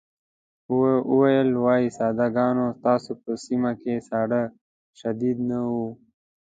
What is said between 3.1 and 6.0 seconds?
په سيمه کې ساړه شديد نه وو.